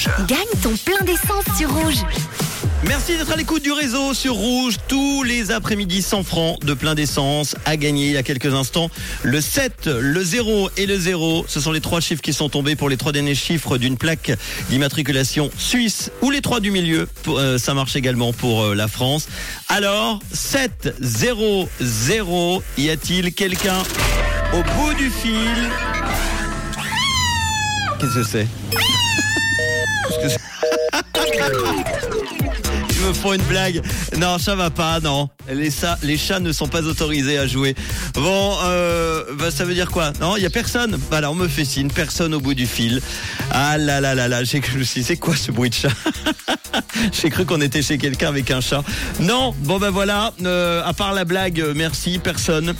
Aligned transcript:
Rouge. 0.00 0.26
Gagne 0.26 0.60
ton 0.62 0.74
plein 0.76 1.04
d'essence 1.04 1.44
sur 1.58 1.70
Rouge. 1.72 2.04
Merci 2.86 3.16
d'être 3.16 3.30
à 3.32 3.36
l'écoute 3.36 3.62
du 3.62 3.72
réseau 3.72 4.14
sur 4.14 4.34
Rouge. 4.34 4.76
Tous 4.88 5.22
les 5.22 5.50
après-midi 5.50 6.00
100 6.00 6.22
francs 6.22 6.64
de 6.64 6.72
plein 6.72 6.94
d'essence 6.94 7.54
à 7.66 7.76
gagner 7.76 8.06
il 8.06 8.12
y 8.12 8.16
a 8.16 8.22
quelques 8.22 8.54
instants. 8.54 8.90
Le 9.22 9.40
7, 9.40 9.86
le 9.86 10.22
0 10.22 10.70
et 10.76 10.86
le 10.86 10.98
0, 10.98 11.44
ce 11.48 11.60
sont 11.60 11.72
les 11.72 11.80
trois 11.80 12.00
chiffres 12.00 12.22
qui 12.22 12.32
sont 12.32 12.48
tombés 12.48 12.76
pour 12.76 12.88
les 12.88 12.96
trois 12.96 13.12
derniers 13.12 13.34
chiffres 13.34 13.76
d'une 13.76 13.98
plaque 13.98 14.32
d'immatriculation 14.70 15.50
suisse 15.58 16.10
ou 16.22 16.30
les 16.30 16.40
trois 16.40 16.60
du 16.60 16.70
milieu. 16.70 17.06
Euh, 17.28 17.58
ça 17.58 17.74
marche 17.74 17.96
également 17.96 18.32
pour 18.32 18.62
euh, 18.62 18.74
la 18.74 18.88
France. 18.88 19.28
Alors, 19.68 20.20
7, 20.32 20.94
0, 21.00 21.68
0, 21.80 22.62
y 22.78 22.88
a-t-il 22.88 23.34
quelqu'un 23.34 23.82
au 24.54 24.62
bout 24.62 24.94
du 24.94 25.10
fil? 25.10 25.68
Qu'est-ce 28.00 28.14
que 28.14 28.22
c'est? 28.22 28.46
Ils 32.90 33.06
me 33.06 33.12
font 33.12 33.32
une 33.32 33.42
blague. 33.42 33.82
Non, 34.18 34.38
ça 34.38 34.54
va 34.54 34.70
pas, 34.70 35.00
non. 35.00 35.28
Les, 35.48 35.70
chats 35.70 36.40
ne 36.40 36.52
sont 36.52 36.68
pas 36.68 36.82
autorisés 36.82 37.38
à 37.38 37.46
jouer. 37.46 37.74
Bon, 38.14 38.56
euh, 38.64 39.24
bah, 39.38 39.50
ça 39.50 39.64
veut 39.64 39.74
dire 39.74 39.90
quoi? 39.90 40.12
Non, 40.20 40.36
il 40.36 40.42
y 40.42 40.46
a 40.46 40.50
personne. 40.50 40.98
Voilà, 41.10 41.30
on 41.30 41.34
me 41.34 41.48
fait 41.48 41.64
signe, 41.64 41.90
personne 41.90 42.34
au 42.34 42.40
bout 42.40 42.54
du 42.54 42.66
fil. 42.66 43.00
Ah 43.50 43.78
là 43.78 44.00
là 44.00 44.14
là 44.14 44.28
là, 44.28 44.44
j'ai 44.44 44.60
je 44.62 44.82
c'est 44.84 45.16
quoi 45.16 45.36
ce 45.36 45.50
bruit 45.50 45.70
de 45.70 45.74
chat? 45.74 45.88
J'ai 47.12 47.30
cru 47.30 47.44
qu'on 47.44 47.60
était 47.60 47.82
chez 47.82 47.98
quelqu'un 47.98 48.28
avec 48.28 48.50
un 48.50 48.60
chat. 48.60 48.82
Non, 49.20 49.54
bon 49.58 49.78
ben 49.78 49.90
voilà, 49.90 50.32
euh, 50.44 50.82
à 50.84 50.92
part 50.92 51.14
la 51.14 51.24
blague, 51.24 51.60
euh, 51.60 51.72
merci, 51.74 52.18
personne. 52.18 52.74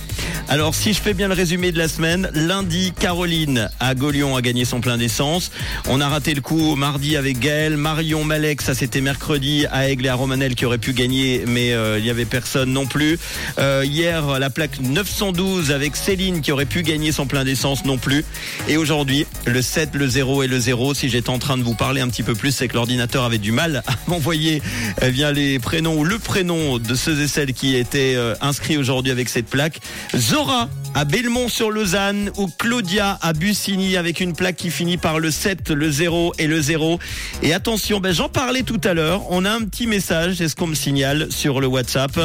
Alors 0.49 0.75
si 0.75 0.93
je 0.93 1.01
fais 1.01 1.15
bien 1.15 1.29
le 1.29 1.35
résumé 1.35 1.71
de 1.71 1.79
la 1.79 1.87
semaine, 1.87 2.29
lundi, 2.35 2.93
Caroline 2.99 3.71
à 3.79 3.95
Gaulion 3.95 4.37
a 4.37 4.43
gagné 4.43 4.65
son 4.65 4.81
plein 4.81 4.99
d'essence. 4.99 5.53
On 5.89 6.01
a 6.01 6.09
raté 6.09 6.35
le 6.35 6.41
coup 6.41 6.75
mardi 6.75 7.17
avec 7.17 7.39
Gaël. 7.39 7.77
Marion 7.77 8.25
Malek, 8.25 8.61
ça 8.61 8.75
c'était 8.75 9.01
mercredi 9.01 9.67
à 9.71 9.89
Aigle 9.89 10.07
et 10.07 10.09
à 10.09 10.15
Romanel 10.15 10.57
qui 10.57 10.67
aurait 10.67 10.79
pu 10.79 10.93
gagner, 10.93 11.45
mais 11.47 11.73
euh, 11.73 12.01
il 12.01 12.05
y 12.05 12.11
avait 12.11 12.25
personne 12.25 12.73
non 12.73 12.87
plus. 12.87 13.19
Euh, 13.59 13.85
hier, 13.87 14.41
la 14.41 14.51
plaque 14.51 14.81
912 14.81 15.71
avec 15.71 15.95
Céline 15.95 16.41
qui 16.41 16.51
aurait 16.51 16.67
pu 16.67 16.83
gagner 16.83 17.13
son 17.13 17.27
plein 17.27 17.45
d'essence 17.45 17.85
non 17.85 17.99
plus. 17.99 18.25
Et 18.67 18.77
aujourd'hui, 18.77 19.27
le 19.47 19.63
7, 19.63 19.91
le 19.95 20.09
0 20.09 20.43
et 20.43 20.47
le 20.49 20.59
0. 20.59 20.95
Si 20.95 21.09
j'étais 21.09 21.31
en 21.31 21.39
train 21.39 21.59
de 21.59 21.63
vous 21.63 21.75
parler 21.75 22.01
un 22.01 22.09
petit 22.09 22.25
peu 22.25 22.35
plus, 22.35 22.51
c'est 22.51 22.67
que 22.67 22.75
l'ordinateur 22.75 23.23
avait 23.23 23.39
du 23.39 23.53
mal 23.53 23.85
m'envoyer 24.11 24.61
eh 25.03 25.11
les 25.33 25.59
prénoms 25.61 25.97
ou 25.97 26.05
le 26.05 26.19
prénom 26.19 26.79
de 26.79 26.95
ceux 26.95 27.21
et 27.21 27.29
celles 27.29 27.53
qui 27.53 27.77
étaient 27.77 28.15
euh, 28.17 28.35
inscrits 28.41 28.77
aujourd'hui 28.77 29.13
avec 29.13 29.29
cette 29.29 29.47
plaque. 29.47 29.81
Zora 30.17 30.69
à 30.95 31.05
Belmont-sur-Lausanne 31.05 32.33
ou 32.37 32.49
Claudia 32.59 33.19
à 33.23 33.33
Bussigny 33.33 33.97
avec 33.97 34.19
une 34.21 34.35
plaque 34.35 34.57
qui 34.57 34.71
finit 34.71 34.97
par 34.97 35.21
le 35.21 35.31
7, 35.31 35.71
le 35.71 35.91
0 35.91 36.35
et 36.39 36.49
le 36.49 36.61
0. 36.61 36.99
Et 37.43 37.55
attention, 37.55 38.01
ben 38.01 38.13
j'en 38.13 38.29
parlais 38.29 38.65
tout 38.65 38.81
à 38.83 38.95
l'heure. 38.95 39.23
On 39.31 39.45
a 39.45 39.51
un 39.51 39.63
petit 39.63 39.87
message, 39.87 40.41
est-ce 40.41 40.57
qu'on 40.57 40.67
me 40.67 40.75
signale 40.75 41.29
sur 41.31 41.61
le 41.61 41.69
WhatsApp? 41.69 42.19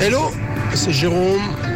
Hello, 0.00 0.30
c'est 0.74 0.92
Jérôme. 0.92 1.67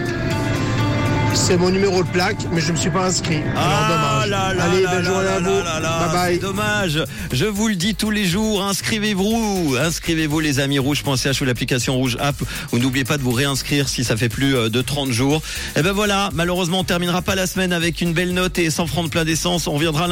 C'est 1.34 1.56
mon 1.56 1.70
numéro 1.70 2.02
de 2.02 2.08
plaque, 2.08 2.36
mais 2.52 2.60
je 2.60 2.68
ne 2.68 2.72
me 2.72 2.76
suis 2.76 2.90
pas 2.90 3.06
inscrit. 3.06 3.36
Alors 3.56 3.56
Ah 3.56 3.88
dommage. 3.88 4.28
là 4.30 4.54
là 4.54 4.64
Allez, 4.64 5.04
journée 5.04 5.28
à 5.28 5.38
vous. 5.40 5.44
bye 5.44 6.12
bye. 6.12 6.38
Dommage. 6.38 7.04
Je 7.32 7.44
vous 7.46 7.68
le 7.68 7.74
dis 7.74 7.94
tous 7.94 8.10
les 8.10 8.24
jours, 8.24 8.62
inscrivez-vous. 8.62 9.76
Inscrivez-vous 9.80 10.40
les 10.40 10.60
amis 10.60 10.78
rouge.ch 10.78 11.40
ou 11.40 11.44
l'application 11.44 11.96
rouge 11.96 12.16
app. 12.20 12.36
Ou 12.72 12.78
n'oubliez 12.78 13.04
pas 13.04 13.18
de 13.18 13.22
vous 13.22 13.32
réinscrire 13.32 13.88
si 13.88 14.04
ça 14.04 14.16
fait 14.16 14.28
plus 14.28 14.54
euh, 14.56 14.68
de 14.68 14.80
30 14.82 15.10
jours. 15.10 15.42
Et 15.76 15.82
ben 15.82 15.92
voilà, 15.92 16.30
malheureusement 16.32 16.80
on 16.80 16.84
terminera 16.84 17.22
pas 17.22 17.34
la 17.34 17.46
semaine 17.46 17.72
avec 17.72 18.00
une 18.00 18.12
belle 18.12 18.34
note 18.34 18.58
et 18.58 18.70
100 18.70 18.86
francs 18.86 19.04
de 19.06 19.10
plein 19.10 19.24
d'essence. 19.24 19.66
On 19.66 19.78
viendra 19.78 20.02
lundi. 20.06 20.10